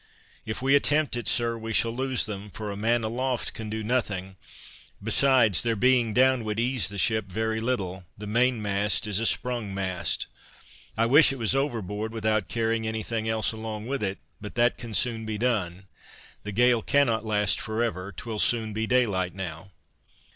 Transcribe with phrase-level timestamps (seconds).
[0.47, 3.83] "If we attempt it, Sir, we shall lose them, for a man aloft can do
[3.83, 4.35] nothing;
[5.03, 9.71] besides their being down would ease the ship very little; the mainmast is a sprung
[9.75, 10.25] mast;
[10.97, 14.75] I wish it was overboard without carrying any thing else along with it; but that
[14.75, 15.83] can soon be done,
[16.41, 19.69] the gale cannot last for ever; 'twill soon be daylight now."